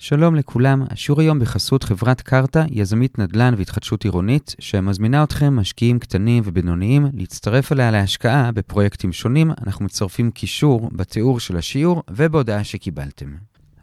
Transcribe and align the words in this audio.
שלום 0.00 0.34
לכולם, 0.34 0.82
השיעור 0.90 1.20
היום 1.20 1.38
בחסות 1.38 1.84
חברת 1.84 2.20
קרתא, 2.20 2.64
יזמית 2.70 3.18
נדל"ן 3.18 3.54
והתחדשות 3.56 4.04
עירונית, 4.04 4.54
שמזמינה 4.58 5.22
אתכם, 5.22 5.56
משקיעים 5.56 5.98
קטנים 5.98 6.42
ובינוניים, 6.46 7.06
להצטרף 7.14 7.72
אליה 7.72 7.90
להשקעה 7.90 8.52
בפרויקטים 8.52 9.12
שונים. 9.12 9.50
אנחנו 9.66 9.84
מצרפים 9.84 10.30
קישור 10.30 10.90
בתיאור 10.92 11.40
של 11.40 11.56
השיעור 11.56 12.02
ובהודעה 12.10 12.64
שקיבלתם. 12.64 13.26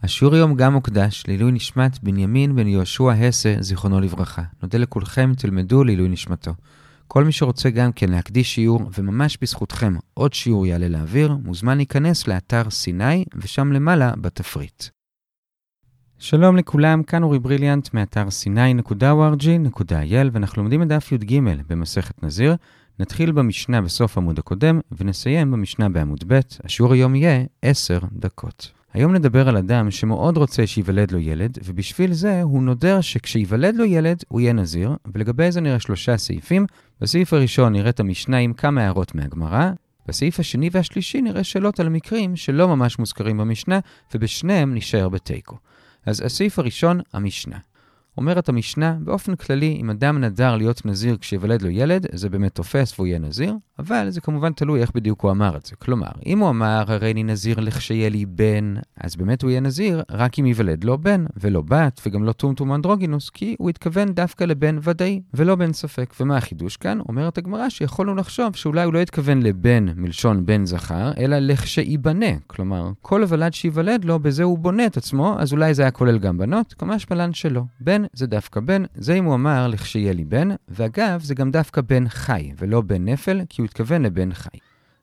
השיעור 0.04 0.36
היום 0.36 0.56
גם 0.56 0.74
מוקדש 0.74 1.24
לעילוי 1.28 1.52
נשמת 1.52 2.04
בנימין 2.04 2.56
בן 2.56 2.68
יהושע 2.68 3.12
הסה, 3.12 3.56
זיכרונו 3.60 4.02
לברכה. 4.02 4.44
נודה 4.64 4.78
לכולכם, 4.78 5.32
תלמדו 5.38 5.84
לעילוי 5.84 6.10
נשמתו. 6.10 6.54
כל 7.08 7.24
מי 7.24 7.32
שרוצה 7.32 7.70
גם 7.70 7.92
כן 7.92 8.10
להקדיש 8.10 8.56
שיעור, 8.56 8.90
וממש 8.98 9.38
בזכותכם 9.42 9.96
עוד 10.14 10.34
שיעור 10.34 10.68
יעלה 10.68 10.88
לאוויר, 10.88 11.38
מוזמן 11.44 11.78
להיכנס 11.78 12.28
לאתר 12.28 12.70
סיני, 12.70 13.26
ושם 13.36 13.72
למעלה 13.72 14.14
בתפריט. 14.22 14.84
שלום 16.20 16.58
לכולם, 16.58 17.04
כאן 17.04 17.24
אורי 17.24 17.40
בריליאנט 17.40 17.94
מאתר 17.94 18.28
sny.org.il 18.28 20.30
ואנחנו 20.32 20.62
לומדים 20.62 20.82
את 20.82 20.88
דף 20.88 21.12
י"ג 21.12 21.40
במסכת 21.68 22.24
נזיר. 22.24 22.56
נתחיל 23.00 23.32
במשנה 23.32 23.82
בסוף 23.82 24.18
עמוד 24.18 24.40
הקודם 24.40 24.80
ונסיים 25.00 25.52
במשנה 25.52 25.90
בעמוד 25.90 26.24
ב', 26.28 26.40
השיעור 26.64 26.94
היום 26.94 27.16
יהיה 27.16 27.44
10 27.62 28.00
דקות. 28.12 28.72
היום 28.94 29.14
נדבר 29.14 29.50
על 29.50 29.58
אדם 29.58 29.92
שמאוד 29.92 30.38
רוצה 30.38 30.68
שייוולד 30.68 31.12
לו 31.12 31.20
ילד, 31.20 31.58
ובשביל 31.66 32.14
זה 32.14 32.42
הוא 32.42 32.64
נודר 32.64 33.02
שכשייוולד 33.02 33.76
לו 33.76 33.86
ילד 33.86 34.24
הוא 34.28 34.42
יהיה 34.42 34.54
נזיר, 34.54 34.96
ולגבי 35.14 35.52
זה 35.52 35.62
נראה 35.62 35.80
שלושה 35.80 36.18
סעיפים. 36.18 36.66
בסעיף 37.02 37.34
הראשון 37.34 37.74
נראה 37.74 37.90
את 37.90 38.00
המשנה 38.00 38.38
עם 38.38 38.54
כמה 38.54 38.82
הערות 38.82 39.16
מהגמרא, 39.16 39.72
בסעיף 40.08 40.40
השני 40.40 40.70
והשלישי 40.72 41.22
נראה 41.22 41.44
שאלות 41.44 41.80
על 41.80 41.90
מקרים 41.90 42.36
שלא 42.36 42.68
ממש 42.68 43.00
מוזכרים 43.00 43.38
במשנה, 43.38 43.80
ובשניהם 44.14 44.76
נשאר 44.76 45.10
בתיקו. 45.10 45.58
אז 46.06 46.22
הסעיף 46.26 46.60
הראשון, 46.60 47.02
המשנה. 47.14 47.58
אומרת 48.18 48.50
המשנה, 48.50 48.98
באופן 49.00 49.36
כללי, 49.36 49.78
אם 49.82 49.90
אדם 49.90 50.18
נדר 50.18 50.56
להיות 50.56 50.86
נזיר 50.86 51.18
כשיוולד 51.18 51.62
לו 51.62 51.70
ילד, 51.70 52.06
זה 52.14 52.30
באמת 52.30 52.56
תופס 52.56 52.94
והוא 53.00 53.08
יהיה 53.08 53.20
נזיר, 53.20 53.54
אבל 53.80 54.10
זה 54.10 54.22
כמובן 54.22 54.54
תלוי 54.54 54.82
איך 54.82 54.92
בדיוק 54.96 55.22
הוא 55.22 55.32
אמר 55.32 55.58
את 55.58 55.66
זה. 55.66 55.76
כלומר, 55.76 56.12
אם 56.26 56.40
הוא 56.40 56.50
אמר, 56.50 56.84
הרי 56.88 57.12
אני 57.12 57.24
נזיר 57.24 57.60
לכשיהיה 57.60 58.10
לי 58.10 58.26
בן, 58.26 58.74
אז 58.98 59.16
באמת 59.16 59.42
הוא 59.42 59.50
יהיה 59.50 59.62
נזיר 59.62 60.04
רק 60.12 60.40
אם 60.40 60.46
ייוולד 60.46 60.84
לו 60.84 60.98
בן, 60.98 61.26
ולא 61.38 61.62
בת, 61.62 62.02
וגם 62.06 62.24
לא 62.24 62.32
טומטום 62.32 62.74
אנדרוגינוס, 62.74 63.30
כי 63.30 63.56
הוא 63.60 63.70
התכוון 63.70 64.14
דווקא 64.14 64.44
לבן 64.44 64.78
ודאי, 64.82 65.22
ולא 65.34 65.56
בן 65.56 65.74
ספק. 65.74 66.14
ומה 66.20 66.38
החידוש 66.38 66.78
כאן? 66.78 67.00
אומרת 67.10 67.38
הגמרא 67.38 67.70
שיכולנו 67.70 68.16
לחשוב 68.16 68.56
שאולי 68.56 68.84
הוא 68.84 68.94
לא 68.94 69.00
התכוון 69.00 69.42
לבן 69.42 69.86
מלשון 69.96 70.46
בן 70.46 70.66
זכר, 70.66 71.12
אלא 71.18 71.40
לכשייבנה. 71.40 72.26
כלומר, 72.48 72.92
כל 73.02 73.22
הוולד 73.24 73.54
שייוולד 73.54 74.06
לו, 74.06 74.20
בזה 74.20 74.44
הוא 74.44 74.58
בונה 74.58 74.86
את 74.86 74.98
עצמו, 74.98 75.36
אז 75.40 75.54
אולי 75.54 75.74
זה 75.74 75.82
היה 75.82 75.92
כולל 75.92 76.18
גם 76.18 76.38
בנות, 76.38 76.74
כמש 76.74 77.12
מלן 77.12 77.34
שלא. 77.34 77.62
בן 77.80 78.02
זה 78.14 78.28
דווקא 78.28 78.60
בן, 78.60 78.84
זה 78.96 79.14
אם 79.14 79.26
הוא 79.26 79.36
אמר 79.36 79.68
לכשיהיה 79.68 80.14
לי 80.14 80.26
בן, 80.26 80.50
ואגב, 80.70 81.22
זה 81.24 81.36
גם 81.36 81.52
דווקא 81.52 81.82
בן 81.82 82.10
חי, 82.10 82.52
ולא 82.58 82.82
בן 82.82 83.06
נפל, 83.06 83.42
כי 83.50 83.62
הוא 83.62 83.66
התכוון 83.66 84.02
לבן 84.02 84.34
חי. 84.34 84.58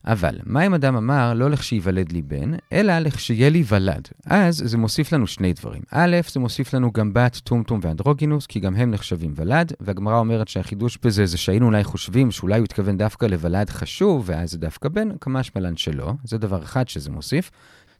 אבל, 0.06 0.38
מה 0.44 0.66
אם 0.66 0.74
אדם 0.74 0.96
אמר 0.96 1.34
לא 1.34 1.50
לכשייוולד 1.50 2.12
לי 2.12 2.22
בן, 2.22 2.52
אלא 2.72 2.98
לכשיהיה 2.98 3.50
לי 3.50 3.64
ולד? 3.68 4.08
אז 4.26 4.62
זה 4.64 4.78
מוסיף 4.78 5.12
לנו 5.12 5.26
שני 5.26 5.52
דברים. 5.52 5.82
א', 5.90 6.16
זה 6.32 6.40
מוסיף 6.40 6.74
לנו 6.74 6.92
גם 6.92 7.14
בת, 7.14 7.36
טומטום 7.36 7.80
ואנדרוגינוס, 7.82 8.46
כי 8.46 8.60
גם 8.60 8.76
הם 8.76 8.90
נחשבים 8.90 9.32
ולד, 9.36 9.72
והגמרא 9.80 10.18
אומרת 10.18 10.48
שהחידוש 10.48 10.98
בזה 11.02 11.26
זה 11.26 11.38
שהיינו 11.38 11.66
אולי 11.66 11.84
חושבים 11.84 12.30
שאולי 12.30 12.58
הוא 12.58 12.64
התכוון 12.64 12.98
דווקא 12.98 13.26
לוולד 13.26 13.70
חשוב, 13.70 14.22
ואז 14.26 14.50
זה 14.50 14.58
דווקא 14.58 14.88
בן, 14.88 15.08
כמה 15.20 15.42
שמלן 15.42 15.76
שלא. 15.76 16.12
זה 16.24 16.38
דבר 16.38 16.62
אחד 16.62 16.88
שזה 16.88 17.10
מוסיף. 17.10 17.50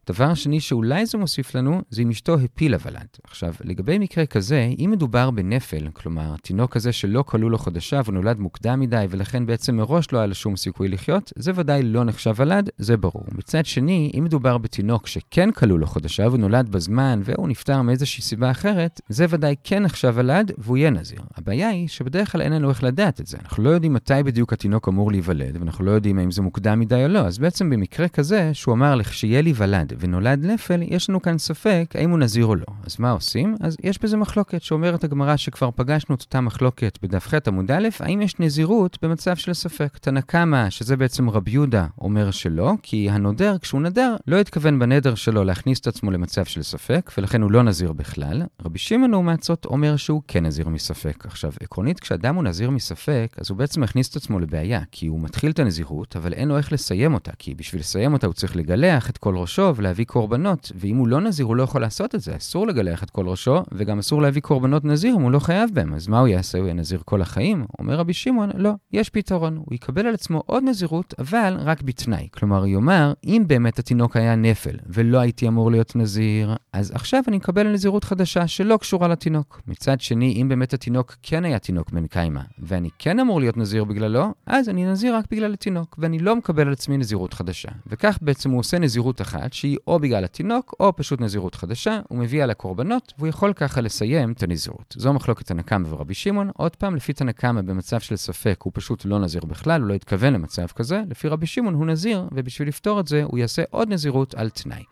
דבר 0.07 0.35
שני 0.35 0.61
שאולי 0.61 1.07
זה 1.07 1.19
מוסיף 1.19 1.55
לנו, 1.55 1.83
זה 1.91 2.03
אם 2.03 2.11
אשתו 2.11 2.35
הפילה 2.35 2.77
ולד. 2.85 3.07
עכשיו, 3.25 3.55
לגבי 3.65 3.99
מקרה 3.99 4.27
כזה, 4.27 4.71
אם 4.79 4.91
מדובר 4.93 5.31
בנפל, 5.31 5.89
כלומר, 5.93 6.35
תינוק 6.43 6.73
כזה 6.73 6.93
שלא 6.93 7.25
כלו 7.27 7.51
לו 7.51 7.59
חודשיו, 7.59 8.05
הוא 8.07 8.15
נולד 8.15 8.39
מוקדם 8.39 8.81
מדי, 8.81 9.07
ולכן 9.11 9.47
בעצם 9.47 9.77
מראש 9.77 10.13
לא 10.13 10.19
היה 10.19 10.27
לו 10.27 10.35
שום 10.35 10.57
סיכוי 10.57 10.89
לחיות, 10.89 11.33
זה 11.37 11.53
ודאי 11.55 11.83
לא 11.83 12.05
נחשב 12.05 12.35
ולד, 12.37 12.71
זה 12.79 12.97
ברור. 12.97 13.25
מצד 13.33 13.67
שני, 13.67 14.13
אם 14.19 14.25
מדובר 14.25 14.59
בתינוק 14.59 15.07
שכן 15.07 15.51
כלו 15.51 15.79
לו 15.79 15.87
חודשיו, 15.87 16.31
הוא 16.31 16.39
נולד 16.39 16.69
בזמן, 16.69 17.21
והוא 17.25 17.49
נפטר 17.49 17.83
מאיזושהי 17.83 18.23
סיבה 18.23 18.51
אחרת, 18.51 19.01
זה 19.09 19.27
ודאי 19.29 19.55
כן 19.65 19.83
נחשב 19.83 20.13
ולד, 20.17 20.53
והוא 20.59 20.77
יהיה 20.77 20.91
נזיר. 20.91 21.21
הבעיה 21.37 21.69
היא 21.69 21.89
שבדרך 21.89 22.33
כלל 22.33 22.43
אין 22.43 22.53
לנו 22.53 22.71
איך 22.71 22.85
לדעת 22.85 23.21
את 23.21 23.27
זה. 23.27 23.37
אנחנו 23.43 23.63
לא 23.63 23.71
יודעים 23.71 23.93
מתי 23.93 24.15
בדיוק 24.25 24.53
התינוק 24.53 24.89
אמור 24.89 25.11
להיוולד, 25.11 25.57
ואנחנו 25.61 25.85
לא 25.85 25.91
יודעים 25.91 26.19
האם 26.19 26.31
זה 26.31 26.43
מוקדם 26.43 26.81
מדי 26.81 27.03
או 27.03 27.09
לא. 27.09 27.19
אז 27.19 27.39
בעצם 27.39 27.71
במקרה 27.71 28.09
כזה, 28.09 28.55
שהוא 28.55 28.75
אמר 28.75 28.95
לך 28.95 29.15
שיהיה 29.15 29.43
לי 29.43 29.53
ולד, 29.57 29.92
ונולד 29.99 30.45
נפל, 30.45 30.83
יש 30.83 31.11
לנו 31.11 31.23
כאן 31.23 31.39
ספק 31.39 31.95
האם 31.95 32.11
הוא 32.11 32.19
נזיר 32.19 32.47
או 32.47 32.55
לא. 32.55 32.65
אז 32.87 32.97
מה 32.99 33.11
עושים? 33.11 33.57
אז 33.61 33.77
יש 33.83 34.03
בזה 34.03 34.17
מחלוקת 34.17 34.63
שאומרת 34.63 35.05
הגמרא 35.05 35.37
שכבר 35.37 35.71
פגשנו 35.77 36.15
את 36.15 36.21
אותה 36.21 36.41
מחלוקת 36.41 36.99
בדף 37.03 37.29
ח 37.29 37.35
עמוד 37.47 37.71
א', 37.71 37.89
האם 38.01 38.23
יש 38.23 38.41
נזירות 38.41 38.99
במצב 39.03 39.37
של 39.37 39.53
ספק. 39.53 39.99
תנא 39.99 40.21
קמא, 40.21 40.71
שזה 40.71 40.97
בעצם 40.97 41.31
רבי 41.31 41.51
יהודה, 41.51 41.87
אומר 42.01 42.31
שלא, 42.31 42.73
כי 42.83 43.11
הנודר, 43.11 43.59
כשהוא 43.59 43.81
נדר, 43.81 44.17
לא 44.27 44.41
התכוון 44.41 44.79
בנדר 44.79 45.15
שלו 45.15 45.45
להכניס 45.45 45.81
את 45.81 45.87
עצמו 45.87 46.11
למצב 46.11 46.45
של 46.45 46.63
ספק, 46.63 47.11
ולכן 47.19 47.43
הוא 47.43 47.51
לא 47.51 47.63
נזיר 47.63 47.93
בכלל. 47.93 48.43
רבי 48.65 48.79
שמעון 48.79 49.11
לעומת 49.11 49.43
זאת 49.43 49.65
אומר 49.65 49.97
שהוא 49.97 50.23
כן 50.29 50.47
נזיר 50.47 50.69
מספק. 50.69 51.27
עכשיו, 51.27 51.53
עקרונית, 51.61 52.01
כשאדם 52.01 52.35
הוא 52.35 52.45
נזיר 52.45 52.71
מספק, 52.71 53.37
אז 53.41 53.51
הוא 53.51 53.59
בעצם 53.59 53.81
מכניס 53.81 54.11
את 54.11 54.17
עצמו 54.17 54.41
לבעיה, 54.41 54.81
כי 54.93 55.07
הוא 55.07 55.21
מתחיל 55.21 55.51
את 55.51 55.59
הנזירות, 55.59 56.17
אבל 56.17 56.33
אין 56.33 56.49
לו 56.49 56.57
איך 56.57 56.73
לסיים 56.73 57.15
אותה, 57.15 57.33
כי 57.39 57.55
בשביל 57.55 57.81
לסיים 57.81 58.13
אותה 58.13 58.27
הוא 58.27 58.35
צריך 58.35 58.57
לגלח 58.57 59.11
את 59.11 59.19
כל 59.19 59.37
ראשו 59.37 59.63
ולהביא 59.83 60.05
קורבנות, 60.05 60.73
ואם 60.75 60.97
הוא 60.97 61.09
לא 61.09 61.21
נזיר, 61.21 61.47
הוא 61.47 61.57
לא 61.57 61.63
יכול 61.63 61.81
לעשות 61.81 62.15
את 62.15 62.21
זה. 62.21 62.37
אסור 62.37 62.67
לגלח 62.67 63.03
את 63.03 63.11
כל 63.11 63.29
ראשו, 63.29 63.63
וגם 63.73 63.99
אסור 63.99 64.23
להביא 64.23 64.43
קורבנות 64.43 64.85
נזיר 64.85 65.17
אם 65.17 65.21
הוא 65.21 65.31
לא 65.31 65.39
חייב 65.39 65.71
בהם. 65.73 65.95
אז 65.95 66.09
מה 66.09 66.19
הוא 66.19 66.29
יעשה? 66.29 66.59
הוא 66.59 66.67
יהיה 66.67 66.75
נזיר 66.75 67.01
כל 67.05 67.23
החיים? 67.23 67.65
אומר 67.79 67.95
רבי 67.95 68.13
שמעון, 68.13 68.51
לא, 68.55 68.73
יש 68.93 69.11
פתרון. 69.11 69.57
הוא 69.57 69.75
יקבל 69.75 70.07
על 70.07 70.15
עצמו 70.15 70.43
עוד 70.47 70.63
נזירות, 70.67 71.15
אבל 71.19 71.57
רק 71.59 71.83
בתנאי. 71.83 72.29
כלומר, 72.35 72.59
הוא 72.59 72.67
יאמר, 72.67 73.13
אם 73.25 73.45
באמת 73.47 73.79
התינוק 73.79 74.17
היה 74.17 74.37
נפל, 74.37 74.77
ולא 74.87 75.19
הייתי 75.19 75.49
אמור 75.49 75.71
להיות 75.71 75.97
נזיר, 75.97 76.57
אז 76.73 76.91
עכשיו 76.95 77.23
אני 77.29 77.37
מקבל 77.37 77.73
נזירות 77.73 78.05
חדשה 78.05 78.47
שלא 78.47 78.77
קשורה 78.77 79.09
לתינוק. 79.09 79.61
מצד 79.67 80.01
שני, 80.01 80.43
אם 80.43 80.49
באמת 80.49 80.75
התינוק 80.75 81.17
כן 81.23 81.45
היה 81.45 81.59
תינוק 81.59 81.91
בן 81.91 82.07
קיימא, 82.07 82.41
ואני 82.59 82.89
כן 82.99 83.19
אמור 83.19 83.41
להיות 83.41 83.57
נזיר 83.57 83.85
בגללו, 83.85 84.27
אז 84.47 84.69
אני 84.69 84.87
נזיר 84.87 85.17
רק 85.17 85.25
בגלל 85.31 85.53
התינוק, 85.53 85.97
ואני 85.99 86.19
לא 86.19 86.37
מקבל 86.37 86.67
על 86.67 86.73
עצמי 86.73 86.99
נזירות 86.99 87.35
חדשה. 87.35 87.69
וכך 87.87 88.19
בעצם 88.23 88.51
הוא 88.51 88.61
עושה 88.61 88.79
נזירות 88.79 89.21
אחת, 89.21 89.53
שהיא 89.53 89.72
או 89.87 89.99
בגלל 89.99 90.25
התינוק, 90.25 90.75
או 90.81 90.97
פשוט 90.97 91.21
נזירות 91.21 91.55
חדשה, 91.55 92.01
הוא 92.09 92.19
מביא 92.19 92.43
על 92.43 92.51
הקורבנות, 92.51 93.13
והוא 93.19 93.29
יכול 93.29 93.53
ככה 93.53 93.81
לסיים 93.81 94.33
את 94.33 94.43
הנזירות. 94.43 94.95
זו 94.99 95.13
מחלוקת 95.13 95.47
תנא 95.47 95.63
קמא 95.63 95.89
ורבי 95.89 96.15
שמעון. 96.15 96.51
עוד 96.57 96.77
פעם, 96.77 96.97
לפי 96.97 97.13
תנא 97.13 97.33
קמא 97.33 97.61
במצב 97.61 98.01
של 98.01 98.17
ספק, 98.17 98.63
הוא 98.63 98.73
פשוט 98.75 99.05
לא 99.05 99.19
נזיר 99.19 99.45
בכלל, 99.45 99.81
הוא 99.81 99.89
לא 99.89 99.95
התכוון 99.95 100.33
למצב 100.33 100.67
כזה. 100.67 101.03
לפי 101.11 101.29
רבי 101.29 101.47
שמעון 101.47 101.75
הוא 101.75 101.87
נזיר, 101.87 102.29
ובשביל 102.33 102.69
לפתור 102.69 103.01
את 103.01 103.07
זה, 103.07 103.23
הוא 103.25 103.39
יעשה 103.39 103.63
עוד 103.71 103.89
נזירות 103.89 104.35
על 104.35 104.51
תנאי. 104.51 104.85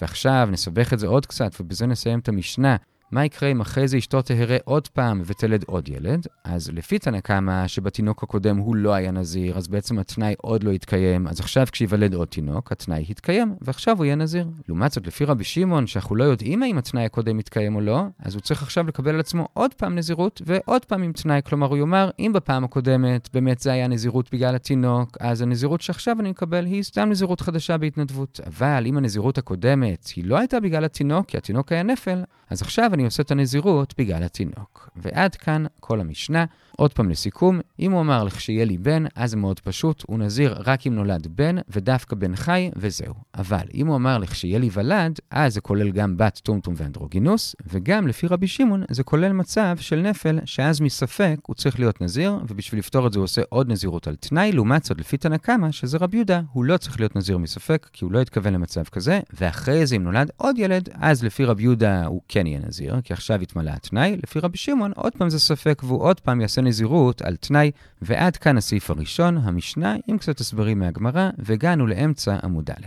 ועכשיו 0.00 0.48
נסבך 0.52 0.92
את 0.92 0.98
זה 0.98 1.06
עוד 1.06 1.26
קצת, 1.26 1.52
ובזה 1.60 1.86
נסיים 1.86 2.18
את 2.18 2.28
המשנה. 2.28 2.76
מה 3.10 3.24
יקרה 3.24 3.48
אם 3.48 3.60
אחרי 3.60 3.88
זה 3.88 3.98
אשתו 3.98 4.22
תהרה 4.22 4.56
עוד 4.64 4.88
פעם 4.88 5.22
ותלד 5.24 5.64
עוד 5.66 5.88
ילד? 5.88 6.26
אז 6.44 6.70
לפי 6.72 6.98
תנא 6.98 7.20
קמא 7.20 7.66
שבתינוק 7.66 8.22
הקודם 8.22 8.56
הוא 8.56 8.76
לא 8.76 8.94
היה 8.94 9.10
נזיר, 9.10 9.56
אז 9.56 9.68
בעצם 9.68 9.98
התנאי 9.98 10.34
עוד 10.38 10.64
לא 10.64 10.70
התקיים, 10.70 11.26
אז 11.26 11.40
עכשיו 11.40 11.66
כשיוולד 11.72 12.14
עוד 12.14 12.28
תינוק, 12.28 12.72
התנאי 12.72 13.04
התקיים, 13.10 13.54
ועכשיו 13.60 13.96
הוא 13.96 14.04
יהיה 14.04 14.14
נזיר. 14.14 14.48
לעומת 14.68 14.92
זאת, 14.92 15.06
לפי 15.06 15.24
רבי 15.24 15.44
שמעון, 15.44 15.86
שאנחנו 15.86 16.16
לא 16.16 16.24
יודעים 16.24 16.62
האם 16.62 16.78
התנאי 16.78 17.04
הקודם 17.04 17.38
התקיים 17.38 17.76
או 17.76 17.80
לא, 17.80 18.02
אז 18.18 18.34
הוא 18.34 18.40
צריך 18.40 18.62
עכשיו 18.62 18.86
לקבל 18.86 19.14
על 19.14 19.20
עצמו 19.20 19.48
עוד 19.52 19.74
פעם 19.74 19.94
נזירות 19.94 20.42
ועוד 20.46 20.84
פעם 20.84 21.02
עם 21.02 21.12
תנאי. 21.12 21.40
כלומר, 21.44 21.66
הוא 21.66 21.76
יאמר, 21.76 22.10
אם 22.18 22.32
בפעם 22.34 22.64
הקודמת 22.64 23.28
באמת 23.34 23.58
זה 23.58 23.72
היה 23.72 23.88
נזירות 23.88 24.28
בגלל 24.32 24.54
התינוק, 24.54 25.16
אז 25.20 25.42
הנזירות 25.42 25.80
שעכשיו 25.80 26.20
אני 26.20 26.30
מקבל 26.30 26.64
היא 26.64 26.82
סתם 26.82 27.08
נזירות 27.10 27.40
חדשה 27.40 27.78
בהתנדבות. 27.78 28.40
אבל 28.46 28.84
אם 28.86 28.96
הנזירות 28.96 29.38
הקודמת 29.38 30.06
היא 30.16 30.24
לא 30.24 30.38
הייתה 30.38 30.60
בגלל 30.60 30.84
התינוק, 30.84 31.26
כי 31.26 31.36
התינוק 31.36 31.72
היה 31.72 31.82
נפל, 31.82 32.22
אז 32.50 32.62
עכשיו 32.62 32.94
אני 32.98 33.04
עושה 33.04 33.22
את 33.22 33.30
הנזירות 33.30 33.94
בגלל 33.98 34.22
התינוק. 34.22 34.90
ועד 34.96 35.34
כאן 35.34 35.64
כל 35.80 36.00
המשנה. 36.00 36.44
עוד 36.76 36.92
פעם 36.92 37.10
לסיכום, 37.10 37.60
אם 37.80 37.92
הוא 37.92 38.00
אמר 38.00 38.24
לך 38.24 38.40
שיהיה 38.40 38.64
לי 38.64 38.78
בן, 38.78 39.04
אז 39.14 39.34
מאוד 39.34 39.60
פשוט, 39.60 40.04
הוא 40.06 40.18
נזיר 40.18 40.54
רק 40.66 40.86
אם 40.86 40.94
נולד 40.94 41.26
בן, 41.26 41.56
ודווקא 41.68 42.16
בן 42.16 42.36
חי, 42.36 42.70
וזהו. 42.76 43.14
אבל 43.34 43.64
אם 43.74 43.86
הוא 43.86 43.96
אמר 43.96 44.18
לך 44.18 44.34
שיהיה 44.34 44.58
לי 44.58 44.68
ולד, 44.72 45.18
אז 45.30 45.54
זה 45.54 45.60
כולל 45.60 45.90
גם 45.90 46.16
בת 46.16 46.40
טומטום 46.42 46.74
ואנדרוגינוס, 46.76 47.56
וגם 47.66 48.06
לפי 48.06 48.26
רבי 48.26 48.46
שמעון, 48.46 48.84
זה 48.90 49.02
כולל 49.02 49.32
מצב 49.32 49.76
של 49.80 50.00
נפל, 50.00 50.38
שאז 50.44 50.80
מספק 50.80 51.36
הוא 51.46 51.54
צריך 51.54 51.78
להיות 51.78 52.00
נזיר, 52.00 52.38
ובשביל 52.48 52.78
לפתור 52.78 53.06
את 53.06 53.12
זה 53.12 53.18
הוא 53.18 53.24
עושה 53.24 53.42
עוד 53.48 53.72
נזירות 53.72 54.08
על 54.08 54.16
תנאי, 54.16 54.52
לעומת 54.52 54.84
זאת 54.84 55.00
לפי 55.00 55.16
תנא 55.16 55.36
קמא, 55.36 55.72
שזה 55.72 55.98
רבי 55.98 56.16
יהודה, 56.16 56.40
הוא 56.52 56.64
לא 56.64 56.76
צריך 56.76 57.00
להיות 57.00 57.16
נזיר 57.16 57.38
מספק, 57.38 57.88
כי 57.92 58.04
הוא 58.04 58.12
לא 58.12 58.20
התכוון 58.20 58.54
למצב 58.54 58.84
כזה, 58.84 59.20
ואחרי 59.40 59.86
זה 59.86 59.96
אם 59.96 60.02
נולד 60.02 60.30
עוד 60.36 60.58
ילד, 60.58 60.88
אז 60.94 61.24
לפי 61.24 61.44
רבי 61.44 61.62
יהודה 61.62 62.06
הוא 62.06 62.20
כן 62.28 62.46
יהיה 62.46 62.60
נזיר, 62.66 62.87
כי 63.04 63.12
עכשיו 63.12 63.40
התמלא 63.40 63.70
התנאי, 63.70 64.16
לפי 64.22 64.40
רבי 64.40 64.58
שמעון, 64.58 64.92
עוד 64.96 65.12
פעם 65.12 65.30
זה 65.30 65.40
ספק, 65.40 65.82
והוא 65.84 66.02
עוד 66.02 66.20
פעם 66.20 66.40
יעשה 66.40 66.60
נזירות 66.60 67.22
על 67.22 67.36
תנאי, 67.36 67.70
ועד 68.02 68.36
כאן 68.36 68.56
הסעיף 68.56 68.90
הראשון, 68.90 69.38
המשנה, 69.38 69.96
עם 70.06 70.18
קצת 70.18 70.40
הסברים 70.40 70.78
מהגמרא, 70.78 71.30
והגענו 71.38 71.86
לאמצע 71.86 72.38
עמוד 72.42 72.70
א'. 72.70 72.86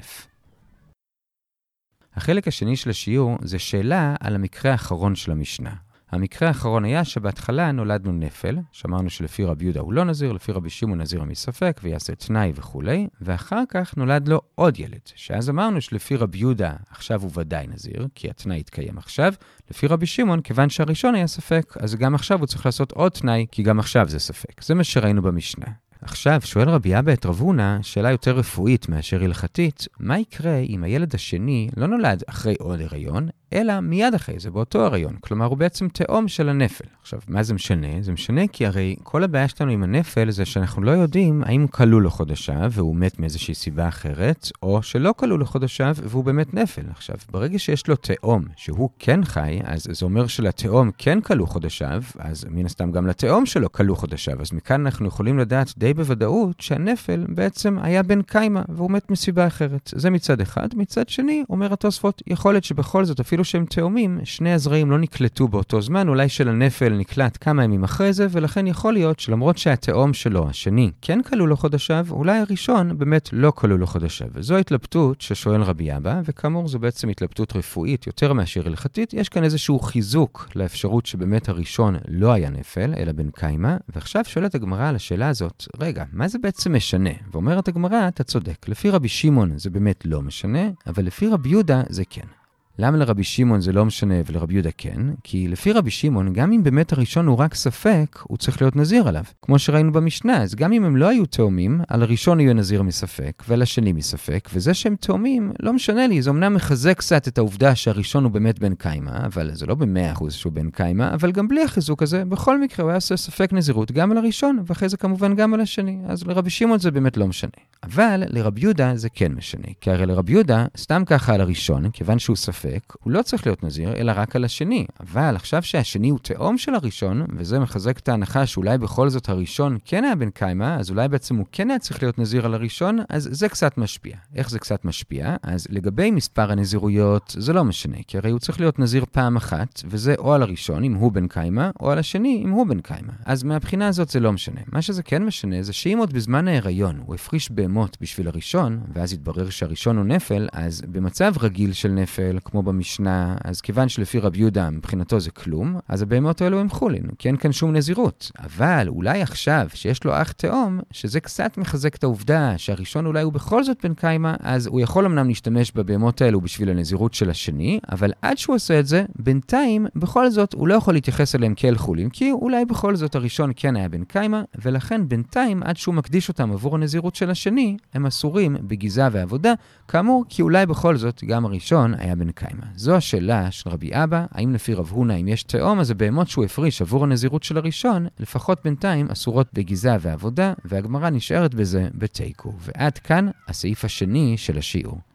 החלק 2.16 2.48
השני 2.48 2.76
של 2.76 2.90
השיעור 2.90 3.38
זה 3.42 3.60
שאלה 3.60 4.16
על 4.20 4.36
המקרה 4.36 4.72
האחרון 4.72 5.16
של 5.16 5.32
המשנה. 5.32 5.74
המקרה 6.12 6.48
האחרון 6.48 6.86
היה 6.86 7.06
שבהתחלה 7.06 7.72
נולדנו 7.72 8.12
נפל, 8.12 8.58
שאמרנו 8.72 9.10
שלפי 9.10 9.44
רבי 9.44 9.66
יהודה 9.66 9.80
הוא 9.80 9.94
לא 9.94 10.06
נזיר, 10.06 10.32
לפי 10.32 10.52
רבי 10.52 10.70
שמעון 10.70 11.02
נזיר 11.02 11.24
מספק, 11.24 11.80
ויעשה 11.84 12.16
תנאי 12.16 12.52
וכולי, 12.56 13.08
ואחר 13.22 13.64
כך 13.70 13.98
נולד 13.98 14.28
לו 14.28 14.42
עוד 14.56 14.80
ילד, 14.80 15.00
שאז 15.16 15.50
אמרנו 15.50 15.82
שלפי 15.82 16.16
רבי 16.16 16.38
יהודה 16.38 16.74
עכשיו 16.90 17.22
הוא 17.22 17.32
ודאי 17.34 17.68
נזיר, 17.68 18.08
כי 18.16 18.30
התנאי 18.30 18.60
יתקיים 18.60 18.98
עכשיו, 18.98 19.34
לפי 19.70 19.88
רבי 19.88 20.06
שמעון, 20.06 20.42
כיוון 20.42 20.70
שהראשון 20.70 21.16
היה 21.16 21.28
ספק, 21.28 21.74
אז 21.80 21.96
גם 21.96 22.16
עכשיו 22.16 22.40
הוא 22.40 22.48
צריך 22.48 22.66
לעשות 22.66 22.92
עוד 22.92 23.12
תנאי, 23.12 23.46
כי 23.52 23.64
גם 23.64 23.80
עכשיו 23.80 24.10
זה 24.10 24.20
ספק. 24.20 24.64
זה 24.64 24.76
מה 24.76 24.84
שראינו 24.84 25.22
במשנה. 25.22 25.66
עכשיו, 26.02 26.42
שואל 26.44 26.70
רבי 26.70 27.00
אבא 27.00 27.14
את 27.14 27.26
רב 27.26 27.40
הונא, 27.40 27.78
שאלה 27.82 28.12
יותר 28.12 28.36
רפואית 28.36 28.90
מאשר 28.90 29.24
הלכתית, 29.24 29.88
מה 30.00 30.20
יקרה 30.20 30.58
אם 30.58 30.84
הילד 30.84 31.16
השני 31.16 31.70
לא 31.78 31.88
נולד 31.88 32.24
אחרי 32.28 32.56
עוד 32.60 32.82
הריון, 32.82 33.30
אלא 33.54 33.80
מיד 33.80 34.14
אחרי 34.14 34.40
זה, 34.40 34.52
באותו 34.52 34.86
הריון. 34.86 35.16
כלומר, 35.20 35.46
הוא 35.46 35.58
בעצם 35.58 35.88
תאום 35.88 36.28
של 36.28 36.50
הנפל. 36.50 36.86
עכשיו, 37.02 37.20
מה 37.28 37.44
זה 37.44 37.54
משנה? 37.54 37.88
זה 38.02 38.12
משנה 38.12 38.48
כי 38.48 38.66
הרי 38.66 38.96
כל 39.04 39.24
הבעיה 39.24 39.48
שלנו 39.48 39.72
עם 39.72 39.84
הנפל 39.84 40.32
זה 40.32 40.46
שאנחנו 40.46 40.82
לא 40.82 40.92
יודעים 40.92 41.44
האם 41.46 41.68
כלו 41.68 42.00
לו 42.00 42.10
חודשיו 42.10 42.72
והוא 42.72 42.96
מת 42.96 43.20
מאיזושהי 43.20 43.54
סיבה 43.54 43.88
אחרת, 43.88 44.52
או 44.64 44.84
שלא 44.84 45.14
כלו 45.18 45.38
לו 45.38 45.46
חודשיו 45.46 45.96
והוא 46.04 46.24
באמת 46.24 46.54
נפל. 46.54 46.82
עכשיו, 46.90 47.16
ברגע 47.32 47.60
שיש 47.60 47.88
לו 47.88 47.96
תאום 47.96 48.44
שהוא 48.56 48.90
כן 49.00 49.26
חי, 49.26 49.60
אז 49.64 49.88
זה 49.92 50.06
אומר 50.06 50.28
שלתאום 50.28 50.92
כן 50.98 51.22
כלו 51.22 51.48
חודשיו, 51.48 52.04
אז 52.20 52.46
מן 52.50 52.66
הסתם 52.66 52.92
גם 52.92 53.08
לתאום 53.08 53.46
שלו 53.46 53.72
כלו 53.72 53.96
חודשיו. 53.96 54.42
אז 54.42 54.54
מכאן 54.54 54.86
אנחנו 54.86 55.08
יכולים 55.08 55.40
לדעת 55.40 55.74
די 55.78 55.91
בוודאות 55.94 56.62
שהנפל 56.62 57.26
בעצם 57.30 57.78
היה 57.82 58.04
בן 58.04 58.22
קיימא 58.22 58.62
והוא 58.70 58.92
מת 58.92 59.12
מסיבה 59.12 59.48
אחרת. 59.48 59.94
זה 59.96 60.10
מצד 60.10 60.42
אחד. 60.42 60.68
מצד 60.76 61.10
שני, 61.10 61.44
אומר 61.50 61.74
התוספות, 61.74 62.22
יכול 62.28 62.54
להיות 62.54 62.64
שבכל 62.64 63.06
זאת, 63.06 63.20
אפילו 63.20 63.46
שהם 63.46 63.66
תאומים, 63.66 64.20
שני 64.24 64.54
הזרעים 64.54 64.92
לא 64.92 65.00
נקלטו 65.00 65.48
באותו 65.48 65.82
זמן, 65.82 66.08
אולי 66.08 66.30
של 66.30 66.50
הנפל 66.50 66.90
נקלט 66.90 67.38
כמה 67.42 67.64
ימים 67.64 67.84
אחרי 67.84 68.14
זה, 68.14 68.28
ולכן 68.32 68.68
יכול 68.68 68.94
להיות 68.94 69.20
שלמרות 69.20 69.58
שהתאום 69.58 70.14
שלו, 70.14 70.50
השני, 70.50 70.92
כן 71.02 71.22
כלו 71.22 71.48
לו 71.48 71.58
חודשיו, 71.58 72.06
אולי 72.10 72.38
הראשון 72.38 72.98
באמת 72.98 73.30
לא 73.34 73.52
כלו 73.56 73.78
לו 73.78 73.88
חודשיו. 73.88 74.28
וזו 74.34 74.56
ההתלבטות 74.56 75.22
ששואל 75.22 75.62
רבי 75.62 75.96
אבא, 75.98 76.22
וכאמור 76.26 76.68
זו 76.68 76.80
בעצם 76.80 77.10
התלבטות 77.10 77.56
רפואית 77.56 78.08
יותר 78.08 78.34
מאשר 78.34 78.62
הלכתית. 78.66 79.14
יש 79.14 79.30
כאן 79.30 79.44
איזשהו 79.44 79.80
חיזוק 79.80 80.50
לאפשרות 80.56 81.06
שבאמת 81.06 81.50
הראשון 81.50 81.96
לא 82.08 82.32
היה 82.32 82.50
נפל, 82.50 82.94
אלא 82.98 83.12
בן 83.12 83.30
קיימא, 83.30 83.76
ועכשיו 83.96 84.24
שואלת 84.26 84.56
הגמרא 84.56 84.90
על 84.90 84.96
השאלה 84.96 85.30
הזאת, 85.30 85.68
רגע, 85.82 86.04
מה 86.14 86.28
זה 86.28 86.40
בעצם 86.40 86.76
משנה? 86.76 87.10
ואומרת 87.32 87.68
הגמרא, 87.68 88.08
אתה 88.08 88.24
צודק, 88.24 88.70
לפי 88.70 88.90
רבי 88.90 89.08
שמעון 89.08 89.58
זה 89.58 89.70
באמת 89.70 90.06
לא 90.06 90.22
משנה, 90.22 90.70
אבל 90.88 91.06
לפי 91.06 91.28
רבי 91.28 91.50
יהודה 91.50 91.84
זה 91.90 92.04
כן. 92.10 92.41
למה 92.82 92.98
לרבי 92.98 93.24
שמעון 93.24 93.62
זה 93.62 93.72
לא 93.72 93.86
משנה 93.86 94.16
ולרבי 94.26 94.54
יהודה 94.54 94.70
כן? 94.78 95.02
כי 95.24 95.48
לפי 95.48 95.72
רבי 95.72 95.92
שמעון, 95.92 96.34
גם 96.34 96.52
אם 96.52 96.64
באמת 96.64 96.94
הראשון 96.94 97.28
הוא 97.28 97.38
רק 97.38 97.56
ספק, 97.56 98.20
הוא 98.24 98.38
צריך 98.38 98.62
להיות 98.62 98.76
נזיר 98.76 99.08
עליו. 99.08 99.24
כמו 99.42 99.60
שראינו 99.60 99.92
במשנה, 99.92 100.42
אז 100.42 100.56
גם 100.56 100.74
אם 100.74 100.84
הם 100.86 100.96
לא 100.96 101.08
היו 101.08 101.26
תאומים, 101.26 101.82
על 101.88 102.04
הראשון 102.04 102.40
יהיה 102.40 102.54
נזיר 102.54 102.82
מספק, 102.82 103.44
ועל 103.48 103.62
השני 103.62 103.92
מספק, 103.92 104.50
וזה 104.54 104.74
שהם 104.74 104.96
תאומים, 104.96 105.52
לא 105.60 105.74
משנה 105.74 106.08
לי, 106.08 106.22
זה 106.22 106.30
אמנם 106.30 106.54
מחזק 106.54 106.98
קצת 106.98 107.28
את 107.28 107.38
העובדה 107.38 107.76
שהראשון 107.76 108.24
הוא 108.24 108.32
באמת 108.32 108.60
בן 108.60 108.76
קיימא, 108.76 109.26
אבל 109.26 109.52
זה 109.54 109.66
לא 109.66 109.76
במאה 109.76 110.12
אחוז 110.12 110.34
שהוא 110.34 110.54
בן 110.54 110.70
קיימא, 110.70 111.14
אבל 111.14 111.32
גם 111.32 111.48
בלי 111.48 111.64
החיזוק 111.64 112.04
הזה, 112.04 112.26
בכל 112.26 112.62
מקרה 112.62 112.84
הוא 112.84 112.90
היה 112.90 112.98
עושה 112.98 113.18
ספק 113.18 113.54
נזירות 113.54 113.92
גם 113.92 114.12
על 114.12 114.18
הראשון, 114.18 114.64
ואחרי 114.66 114.90
זה 114.90 114.98
כמובן 114.98 115.36
גם 115.36 115.54
על 115.54 115.62
השני. 115.62 115.98
אז 116.08 116.24
לרבי 116.28 116.50
שמעון 116.50 116.80
זה 116.80 116.92
באמת 116.92 117.18
לא 117.18 117.28
משנה. 117.28 117.52
אבל 117.84 118.24
לרבי 118.28 118.62
יהודה 118.62 118.96
זה 118.96 119.10
כן 119.10 119.32
משנה. 119.32 119.68
כי 119.82 119.92
הרי 119.92 120.06
לרבי 120.06 120.32
יהודה, 120.32 120.66
סתם 120.78 121.04
ככה 121.06 121.34
על 121.34 121.42
הראשון, 121.42 121.90
כיוון 121.90 122.20
שהוא 122.20 122.36
ספק, 122.36 122.71
ספק, 122.72 122.94
הוא 123.04 123.12
לא 123.12 123.22
צריך 123.22 123.46
להיות 123.46 123.64
נזיר, 123.64 123.96
אלא 123.96 124.12
רק 124.16 124.36
על 124.36 124.46
השני. 124.46 124.86
אבל 125.00 125.36
עכשיו 125.36 125.64
שהשני 125.64 126.10
הוא 126.10 126.20
תאום 126.22 126.58
של 126.58 126.76
הראשון, 126.76 127.26
וזה 127.38 127.60
מחזק 127.60 127.98
את 127.98 128.10
ההנחה 128.10 128.46
שאולי 128.46 128.78
בכל 128.78 129.10
זאת 129.10 129.30
הראשון 129.30 129.78
כן 129.86 130.04
היה 130.04 130.16
בן 130.16 130.30
קיימא, 130.30 130.76
אז 130.80 130.90
אולי 130.90 131.08
בעצם 131.08 131.36
הוא 131.36 131.46
כן 131.52 131.70
היה 131.70 131.80
צריך 131.80 132.04
להיות 132.04 132.20
נזיר 132.20 132.46
על 132.46 132.54
הראשון, 132.54 133.00
אז 133.10 133.30
זה 133.32 133.50
קצת 133.50 133.78
משפיע. 133.78 134.16
איך 134.36 134.50
זה 134.50 134.60
קצת 134.60 134.86
משפיע? 134.86 135.36
אז 135.44 135.68
לגבי 135.70 136.12
מספר 136.12 136.52
הנזירויות, 136.52 137.36
זה 137.38 137.54
לא 137.54 137.64
משנה, 137.64 137.98
כי 138.08 138.18
הרי 138.18 138.32
הוא 138.32 138.40
צריך 138.40 138.60
להיות 138.60 138.80
נזיר 138.80 139.06
פעם 139.12 139.36
אחת, 139.36 139.82
וזה 139.86 140.16
או 140.18 140.34
על 140.34 140.42
הראשון, 140.42 140.84
אם 140.84 140.94
הוא 140.94 141.12
בן 141.12 141.28
קיימא, 141.28 141.70
או 141.80 141.92
על 141.92 142.00
השני, 142.00 142.42
אם 142.46 142.50
הוא 142.50 142.68
בן 142.68 142.82
קיימא. 142.82 143.14
אז 143.26 143.44
מהבחינה 143.44 143.88
הזאת 143.88 144.10
זה 144.10 144.20
לא 144.20 144.34
משנה. 144.34 144.62
מה 144.72 144.82
שזה 144.82 145.04
כן 145.04 145.24
משנה, 145.24 145.64
זה 145.64 145.74
שאם 145.74 145.98
עוד 146.00 146.14
בזמן 146.14 146.48
ההיריון 146.48 147.02
הוא 147.06 147.16
הפריש 147.16 147.52
בהמות 147.52 147.98
בשביל 148.02 148.28
הראשון, 148.28 148.80
ואז 148.94 149.14
יתברר 149.14 149.50
שהראשון 149.50 149.98
הוא 149.98 150.06
נפל, 150.06 150.48
אז 150.54 150.82
במצב 150.82 151.34
רגיל 151.40 151.74
של 151.74 151.90
נפל, 151.90 152.38
כמו 152.46 152.61
במשנה, 152.62 153.36
אז 153.44 153.62
כיוון 153.62 153.90
שלפי 153.90 154.20
רבי 154.20 154.40
יהודה 154.40 154.70
מבחינתו 154.70 155.20
זה 155.20 155.32
כלום, 155.32 155.76
אז 155.88 156.02
הבהמות 156.02 156.42
האלו 156.42 156.60
הם 156.60 156.70
חולין, 156.70 157.04
כי 157.20 157.28
אין 157.28 157.38
כאן 157.38 157.52
שום 157.52 157.74
נזירות. 157.74 158.32
אבל 158.40 158.88
אולי 158.88 159.22
עכשיו, 159.22 159.68
שיש 159.74 160.04
לו 160.04 160.22
אח 160.22 160.32
תאום, 160.32 160.80
שזה 160.92 161.20
קצת 161.20 161.58
מחזק 161.58 161.96
את 161.96 162.04
העובדה 162.04 162.54
שהראשון 162.58 163.06
אולי 163.06 163.22
הוא 163.22 163.34
בכל 163.34 163.64
זאת 163.64 163.86
בן 163.86 163.94
קיימא, 163.94 164.34
אז 164.40 164.68
הוא 164.68 164.82
יכול 164.82 165.06
אמנם 165.06 165.28
להשתמש 165.28 165.72
בבהמות 165.76 166.22
האלו 166.22 166.42
בשביל 166.42 166.70
הנזירות 166.70 167.14
של 167.14 167.30
השני, 167.30 167.80
אבל 167.92 168.12
עד 168.22 168.38
שהוא 168.38 168.56
עושה 168.56 168.80
את 168.80 168.88
זה, 168.88 169.06
בינתיים, 169.20 169.88
בכל 169.96 170.30
זאת, 170.30 170.54
הוא 170.54 170.68
לא 170.68 170.74
יכול 170.74 170.94
להתייחס 170.94 171.36
אליהם 171.36 171.54
כאל 171.56 171.78
חולין, 171.78 172.10
כי 172.10 172.32
אולי 172.32 172.66
בכל 172.66 172.96
זאת 172.96 173.16
הראשון 173.16 173.52
כן 173.56 173.76
היה 173.76 173.90
בן 173.90 174.04
קיימא, 174.04 174.42
ולכן 174.62 175.08
בינתיים, 175.08 175.64
עד 175.64 175.78
שהוא 175.78 175.96
מקדיש 175.96 176.30
אותם 176.30 176.52
עבור 176.52 176.76
הנזירות 176.76 177.16
של 177.16 177.30
השני, 177.30 177.78
הם 177.94 178.06
אסורים 178.06 178.56
בגיזה 178.62 179.08
ועבודה, 179.12 179.54
כאמור, 179.88 180.26
כי 180.30 180.42
אולי 180.42 180.66
בכל 180.66 180.98
זאת 180.98 181.24
גם 181.24 181.46
הראשון 181.46 181.94
היה 181.98 182.16
בן 182.16 182.32
קיימא. 182.32 182.41
זו 182.76 182.96
השאלה 182.96 183.52
של 183.52 183.70
רבי 183.70 183.90
אבא, 183.94 184.26
האם 184.32 184.54
לפי 184.54 184.74
רב 184.74 184.90
הונא, 184.90 185.14
אם 185.14 185.28
יש 185.28 185.44
תאום, 185.44 185.80
אז 185.80 185.92
הבהמות 185.92 186.28
שהוא 186.28 186.46
הפריש 186.46 186.82
עבור 186.82 187.04
הנזירות 187.04 187.44
של 187.44 187.58
הראשון, 187.58 188.08
לפחות 188.20 188.60
בינתיים 188.64 189.08
אסורות 189.12 189.48
בגיזה 189.54 189.96
ועבודה, 190.00 190.54
והגמרא 190.66 191.10
נשארת 191.10 191.54
בזה 191.54 191.88
בתיקו. 191.96 192.54
ועד 192.60 192.98
כאן 192.98 193.28
הסעיף 193.48 193.86
השני 193.86 194.38
של 194.38 194.58
השיעור. 194.58 195.11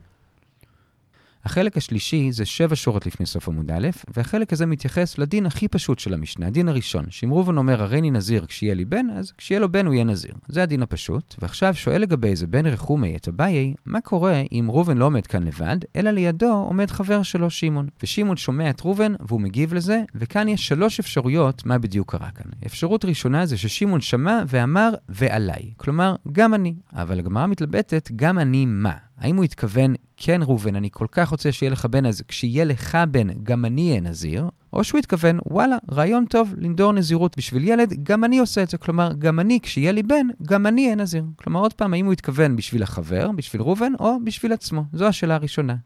החלק 1.47 1.77
השלישי 1.77 2.33
זה 2.33 2.45
שבע 2.45 2.77
שורות 2.77 3.07
לפני 3.07 3.27
סוף 3.27 3.49
עמוד 3.49 3.71
א', 3.71 3.89
והחלק 4.17 4.53
הזה 4.53 4.67
מתייחס 4.67 5.19
לדין 5.19 5.47
הכי 5.47 5.69
פשוט 5.69 5.99
של 5.99 6.15
המשנה, 6.15 6.47
הדין 6.47 6.69
הראשון, 6.69 7.05
שאם 7.11 7.33
ראובן 7.33 7.59
אומר 7.59 7.83
הריני 7.83 8.11
נזיר 8.11 8.47
כשיהיה 8.47 8.75
לי 8.75 8.85
בן, 8.85 9.07
אז 9.11 9.33
כשיהיה 9.39 9.61
לו 9.61 9.73
בן 9.73 9.87
הוא 9.87 9.95
יהיה 9.95 10.05
נזיר. 10.05 10.35
זה 10.49 10.63
הדין 10.63 10.83
הפשוט, 10.83 11.35
ועכשיו 11.39 11.75
שואל 11.75 12.03
לגבי 12.03 12.37
זה 12.37 12.47
בן 12.47 12.67
רחומי 12.67 13.17
את 13.17 13.29
אביי, 13.29 13.75
מה 13.87 14.01
קורה 14.01 14.43
אם 14.53 14.67
ראובן 14.71 14.97
לא 14.97 15.05
עומד 15.05 15.27
כאן 15.27 15.43
לבד, 15.43 15.77
אלא 15.97 16.11
לידו 16.11 16.53
עומד 16.53 16.91
חבר 16.91 17.23
שלו 17.23 17.51
שמעון. 17.51 17.89
ושמעון 18.03 18.37
שומע 18.37 18.71
את 18.71 18.81
ראובן 18.81 19.13
והוא 19.21 19.41
מגיב 19.41 19.75
לזה, 19.75 20.03
וכאן 20.15 20.49
יש 20.49 20.69
שלוש 20.69 21.01
אפשרויות 21.01 21.67
מה 21.67 21.79
בדיוק 21.79 22.11
קרה 22.11 22.31
כאן. 22.31 22.51
אפשרות 22.67 23.05
ראשונה 23.05 23.47
זה 23.47 23.57
ששמעון 23.57 24.01
שמע 24.01 24.43
ואמר 24.47 24.95
ועליי, 25.09 25.73
כלומר 25.77 26.17
גם 26.33 26.55
אני, 26.55 26.75
אבל 26.93 27.19
הגמרא 27.19 27.47
מתלבטת 27.47 28.11
גם 28.17 28.39
אני 28.39 28.67
מה. 28.67 29.06
האם 29.19 29.37
הוא 29.37 29.45
התכוון, 29.45 29.95
כן 30.17 30.41
ראובן, 30.43 30.77
אני 30.77 30.89
כל 30.93 31.07
כך 31.13 31.29
רוצה 31.29 31.53
שיהיה 31.53 31.71
לך 31.71 31.87
בן, 31.87 32.07
אז 32.07 32.23
כשיהיה 32.29 32.65
לך 32.65 32.99
בן, 33.11 33.29
גם 33.43 33.65
אני 33.65 33.91
אהיה 33.91 34.01
נזיר? 34.01 34.49
או 34.73 34.85
שהוא 34.85 34.99
התכוון, 34.99 35.39
וואלה, 35.47 35.77
רעיון 35.93 36.25
טוב 36.27 36.55
לנדור 36.59 36.93
נזירות 36.93 37.37
בשביל 37.37 37.69
ילד, 37.69 37.95
גם 38.03 38.25
אני 38.25 38.39
עושה 38.39 38.63
את 38.63 38.69
זה. 38.69 38.79
כלומר, 38.79 39.13
גם 39.19 39.41
אני, 39.41 39.61
כשיהיה 39.63 39.93
לי 39.93 40.03
בן, 40.03 40.27
גם 40.43 40.67
אני 40.67 40.85
אהיה 40.85 40.97
נזיר. 40.97 41.25
כלומר, 41.37 41.61
עוד 41.61 41.73
פעם, 41.73 41.95
האם 41.95 42.05
הוא 42.05 42.13
התכוון 42.13 42.57
בשביל 42.57 42.83
החבר, 42.83 43.31
בשביל 43.37 43.63
ראובן, 43.63 43.93
או 44.01 44.17
בשביל 44.25 44.53
עצמו? 44.53 44.85
זו 44.93 45.07
השאלה 45.07 45.35
הראשונה. 45.35 45.77